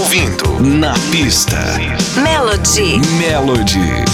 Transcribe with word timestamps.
Ouvindo 0.00 0.58
Na 0.60 0.94
Pista. 1.12 1.58
Melody. 2.16 3.00
Melody. 3.18 4.09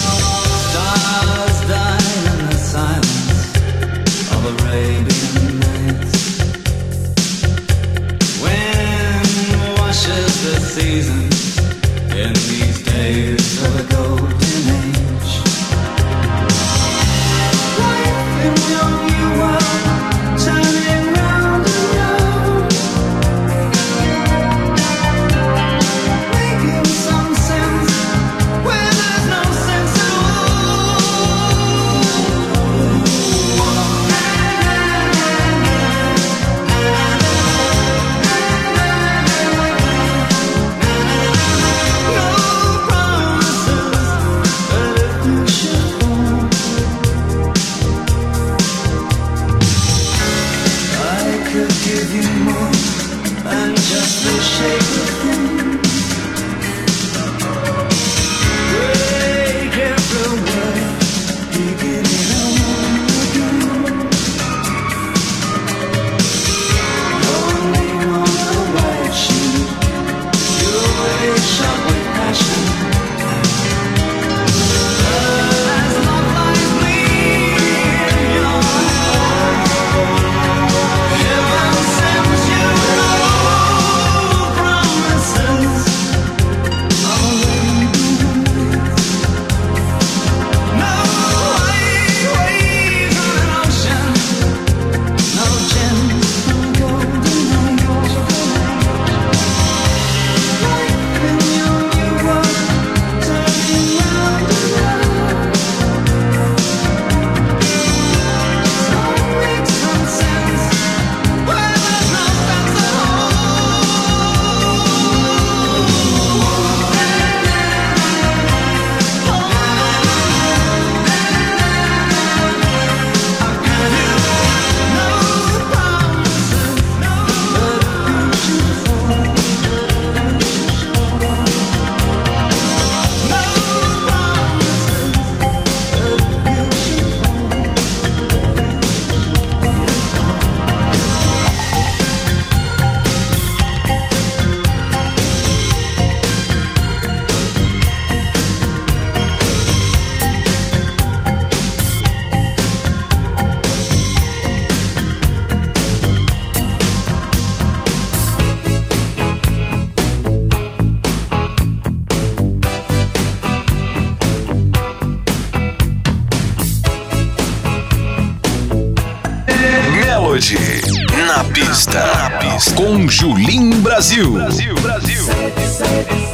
Com 172.76 173.08
Julim 173.08 173.70
Brasil. 173.80 174.32
Brasil, 174.32 174.74
Brasil. 174.76 176.25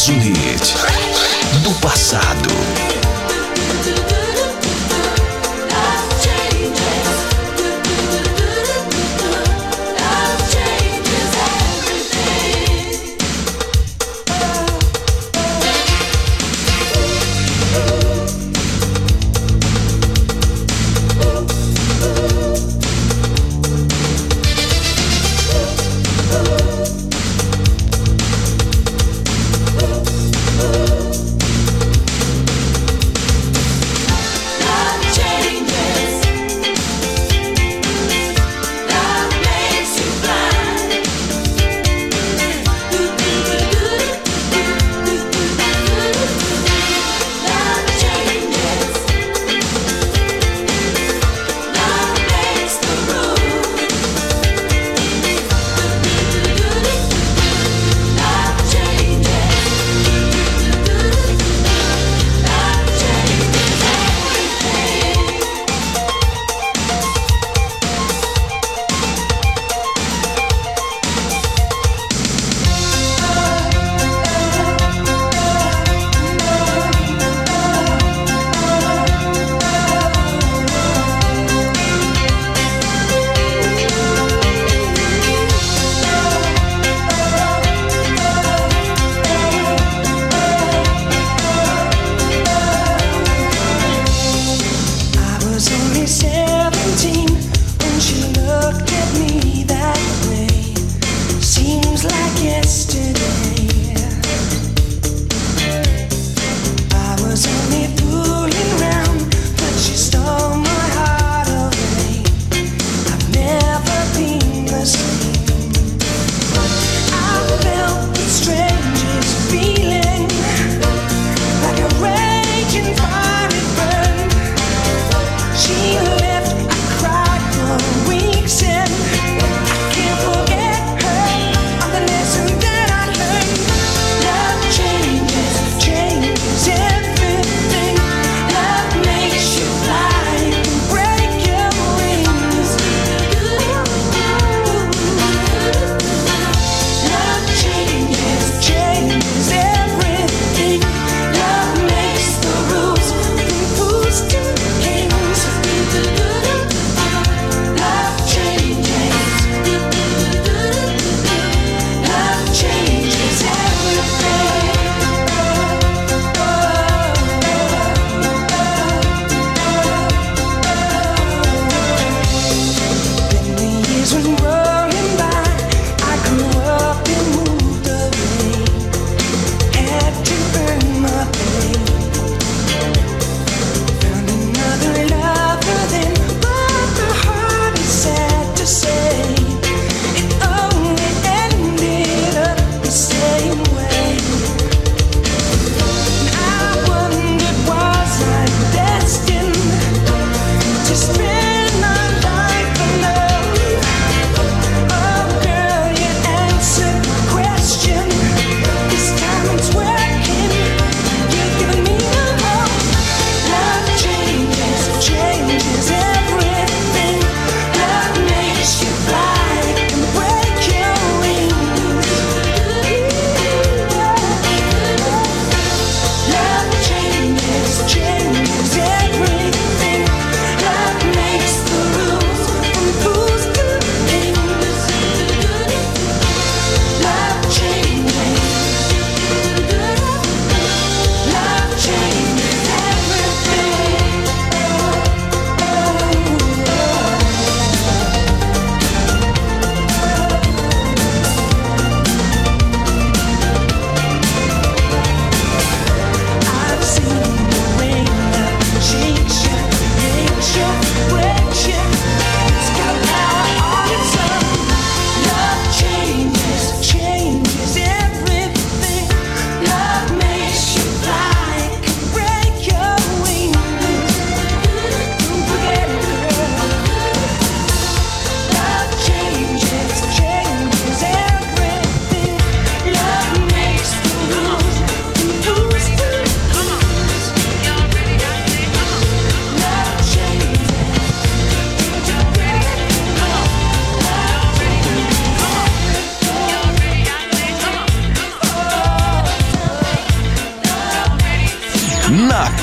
Mais 0.00 0.08
um 0.08 0.39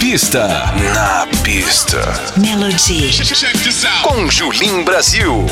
pista. 0.09 0.47
Na 0.93 1.27
pista. 1.43 1.99
Melody. 2.37 3.11
Com 4.03 4.31
Julim 4.31 4.85
Brasil. 4.85 5.45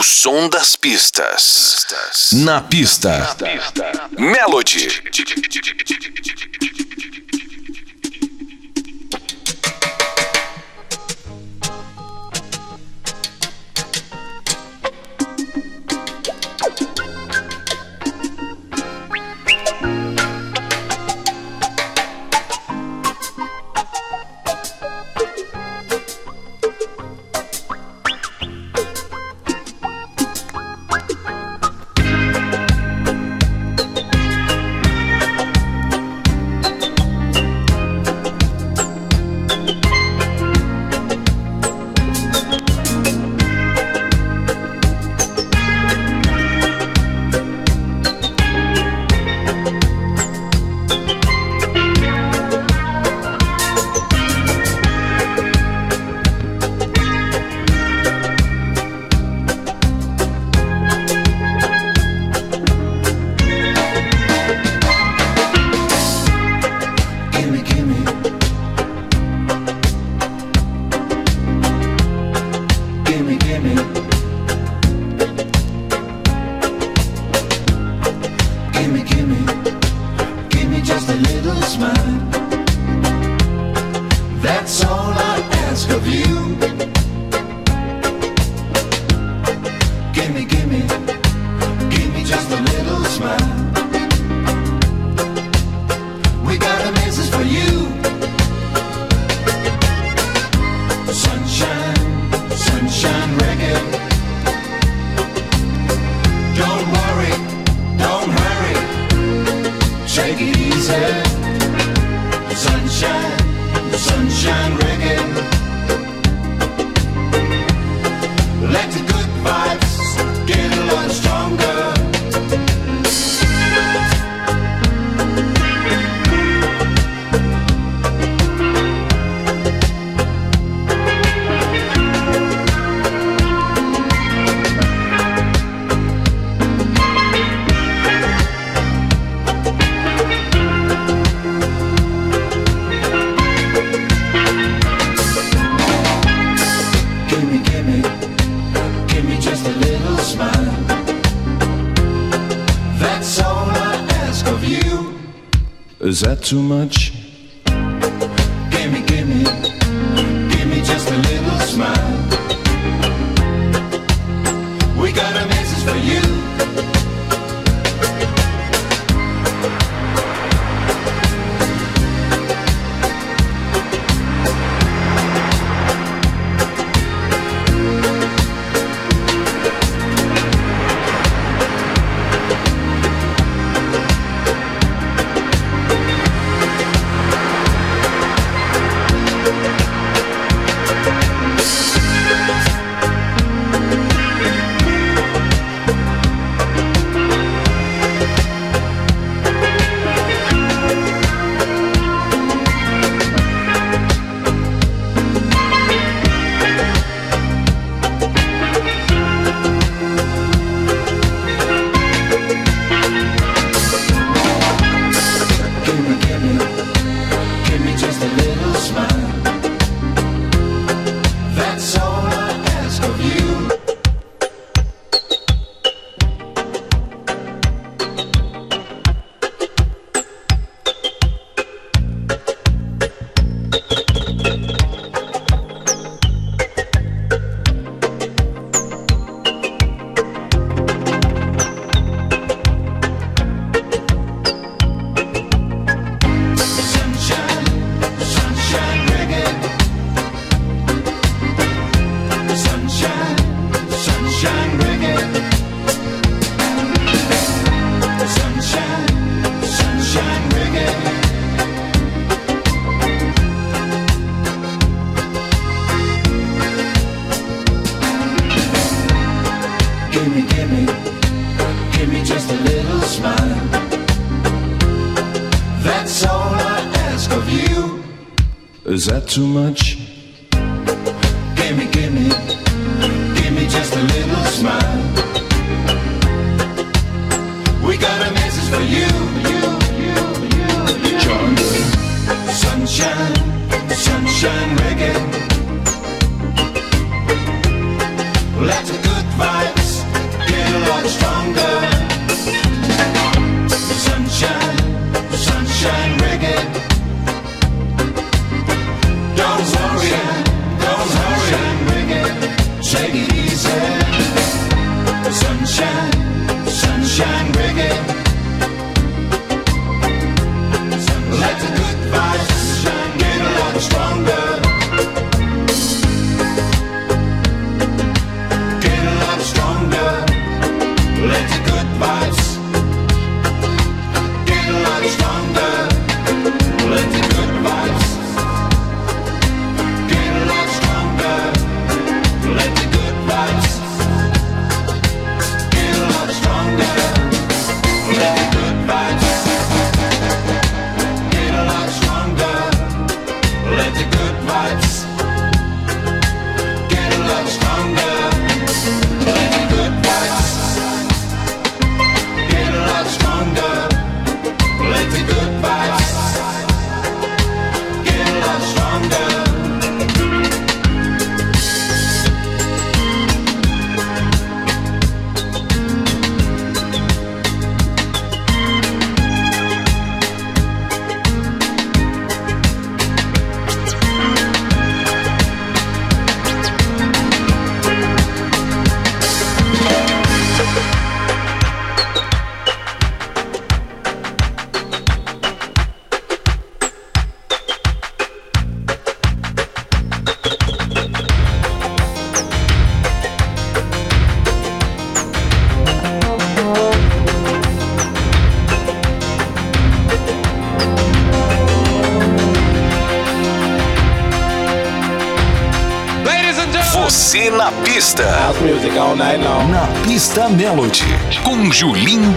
O 0.00 0.02
som 0.02 0.48
das 0.48 0.76
pistas. 0.76 2.30
Na 2.32 2.62
pista. 2.62 3.18
Na 3.18 3.34
pista. 3.34 4.08
Melody. 4.18 4.88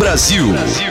Brasil, 0.03 0.51
Brasil. 0.51 0.82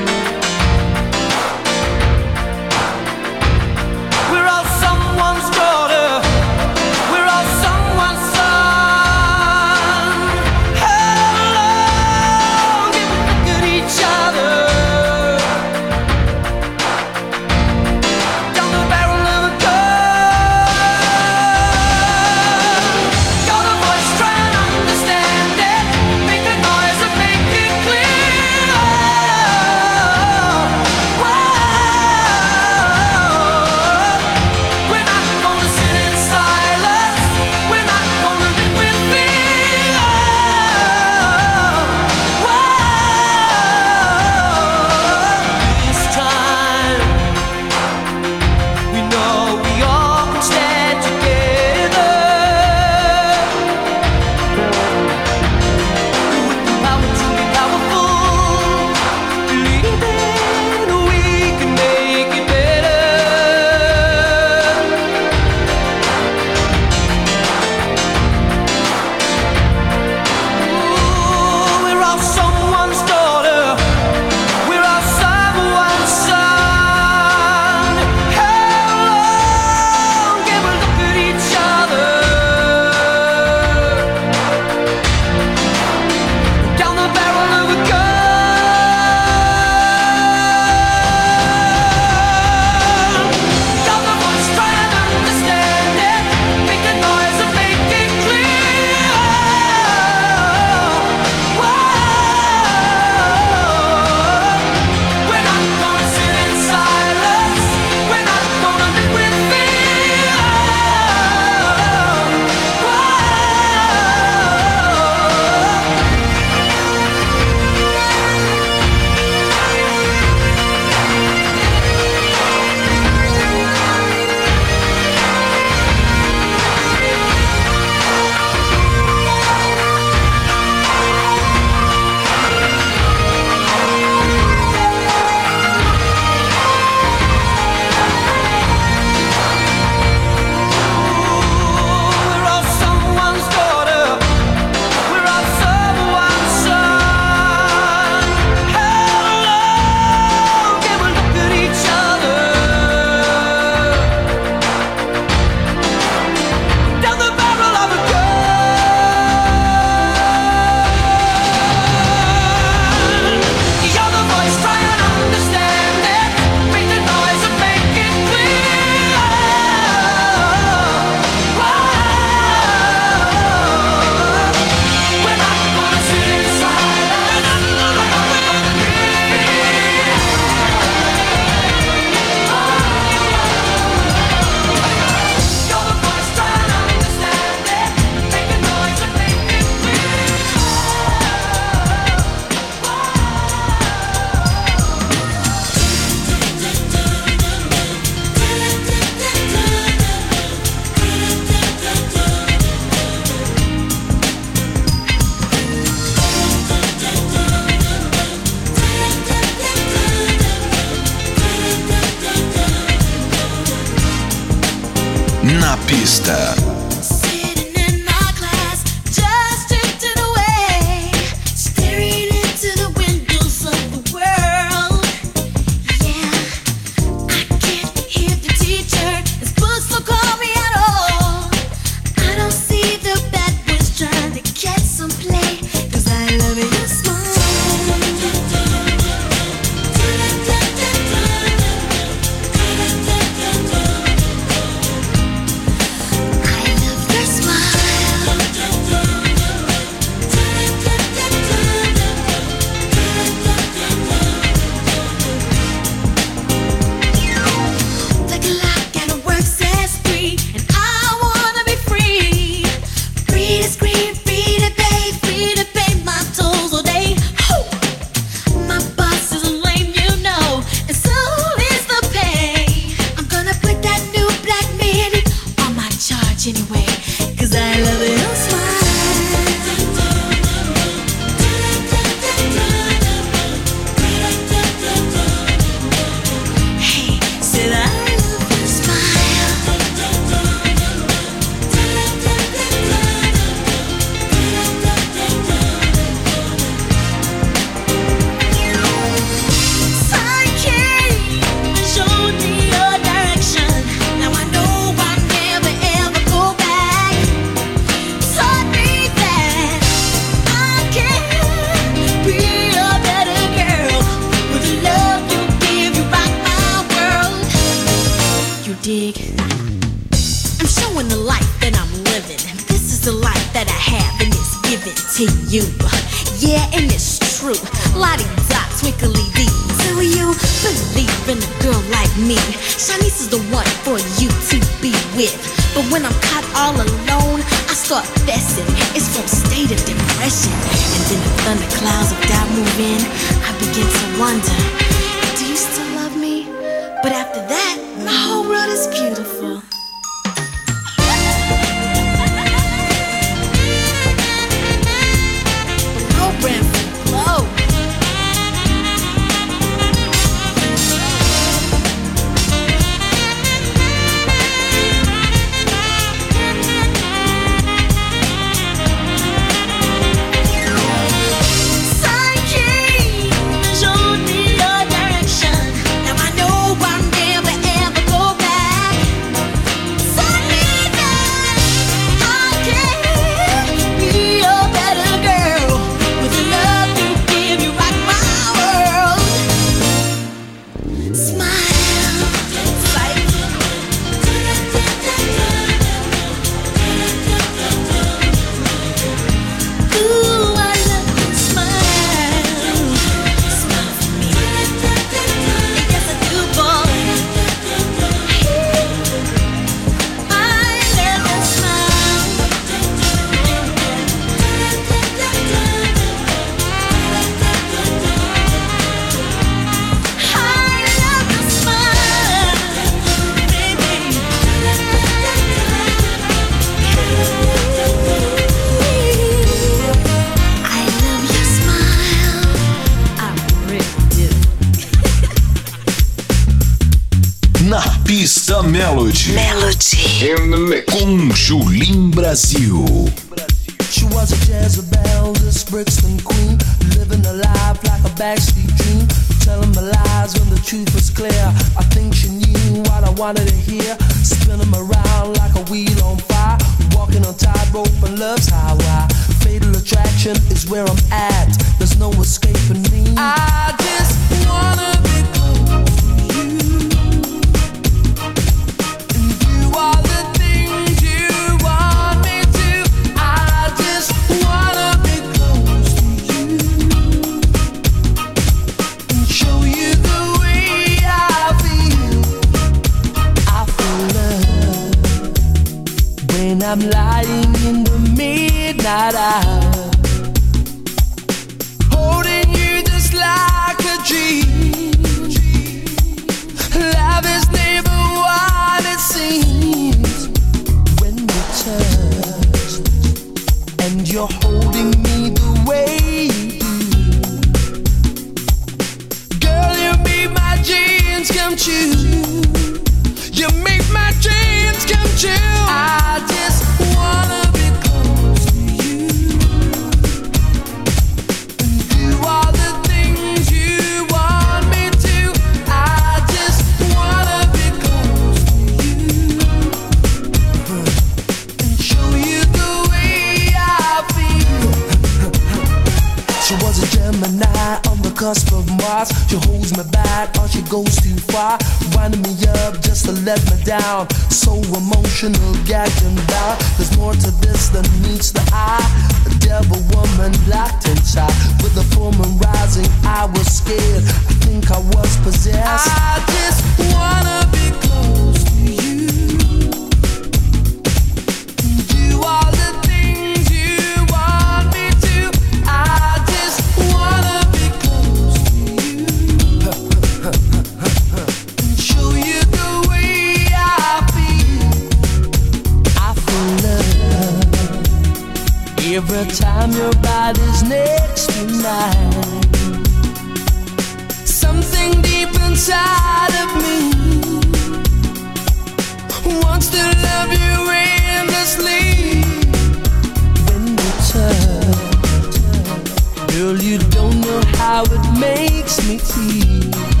How 597.71 597.83
it 597.85 598.19
makes 598.19 598.85
me 598.85 598.97
feel. 598.97 600.00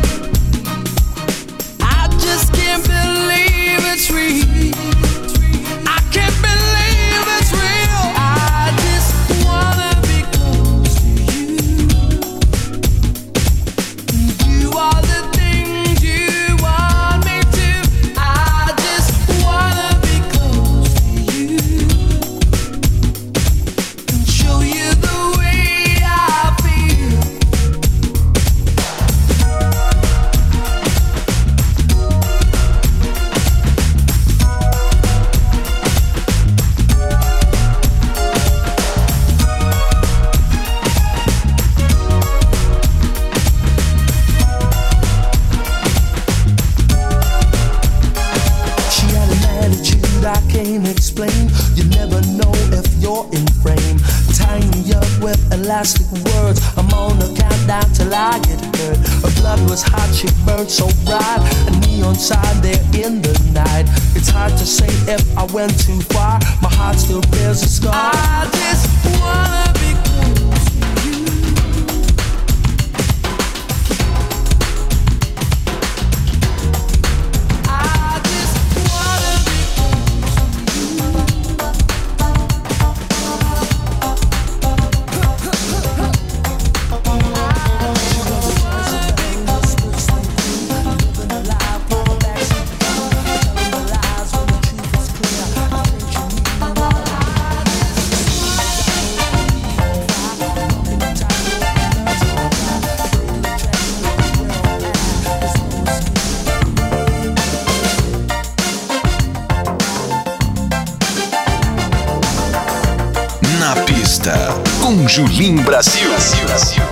Julim 115.11 115.61
Brasil. 115.65 116.07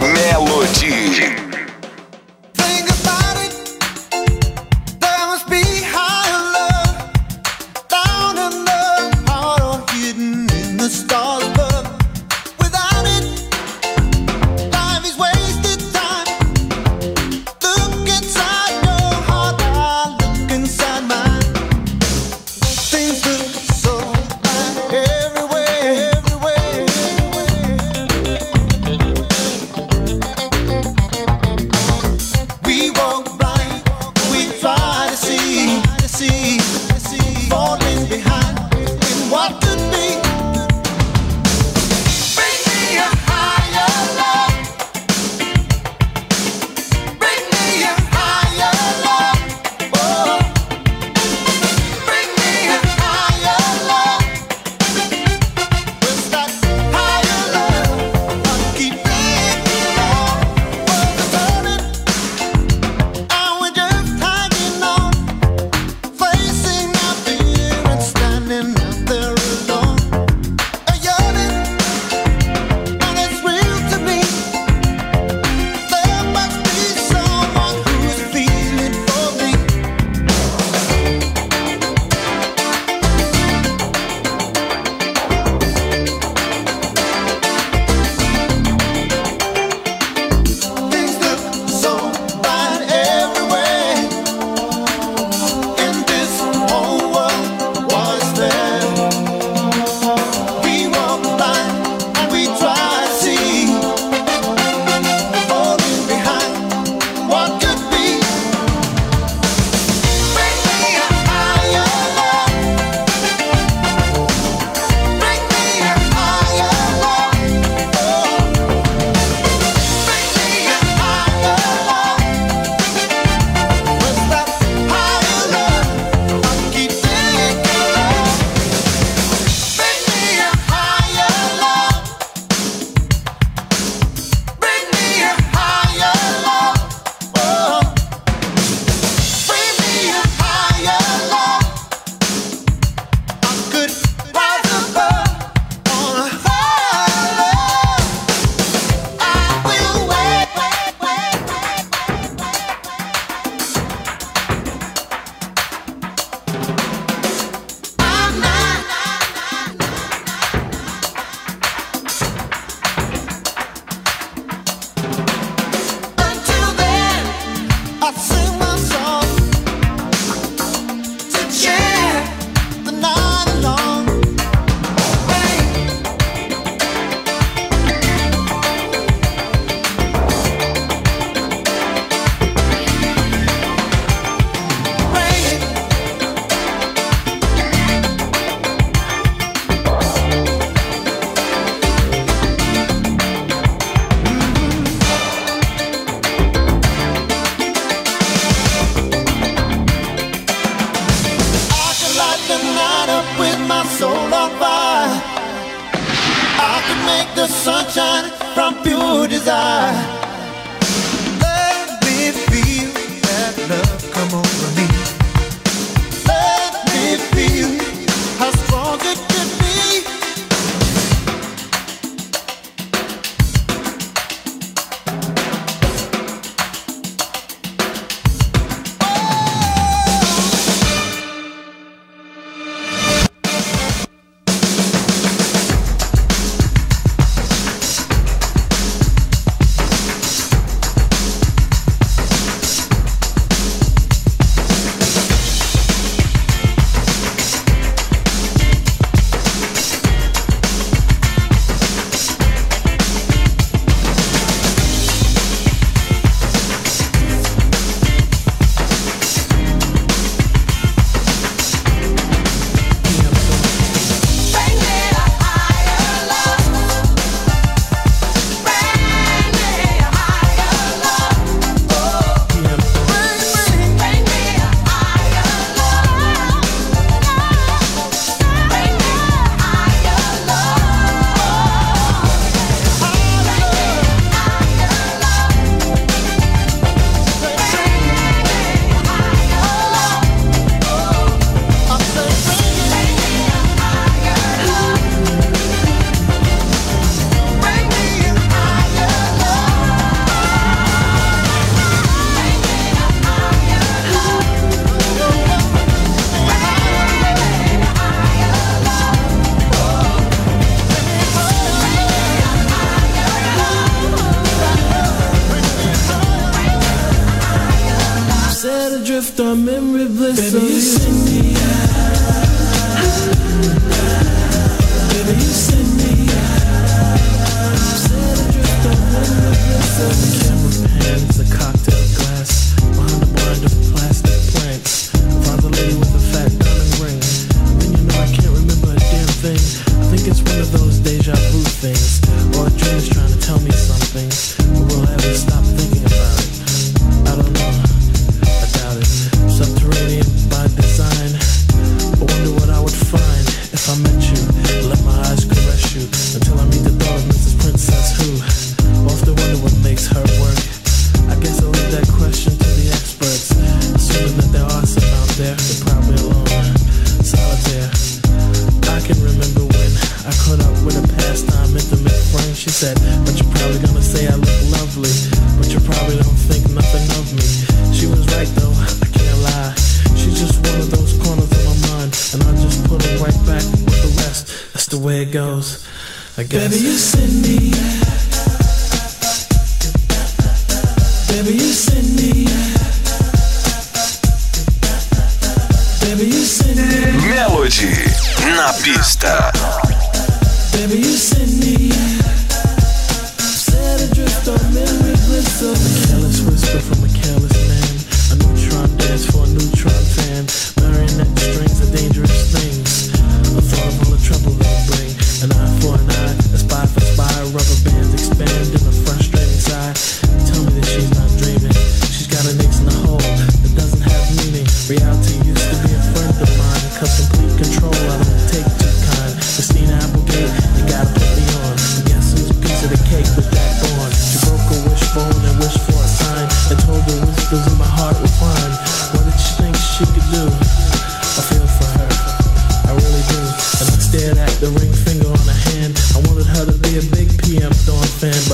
Melody. 0.02 1.49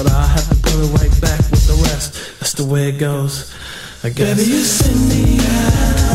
but 0.05 0.13
I 0.13 0.27
have 0.27 0.47
to 0.49 0.55
put 0.55 0.75
it 0.75 0.91
right 1.01 1.21
back 1.21 1.39
with 1.49 1.65
the 1.65 1.73
rest. 1.89 2.39
That's 2.39 2.53
the 2.53 2.63
way 2.63 2.89
it 2.89 2.99
goes, 2.99 3.51
I 4.03 4.09
guess. 4.09 4.37
Baby, 4.37 4.51
you 4.51 4.63
send 4.63 5.09
me 5.09 5.39
out. 5.41 6.14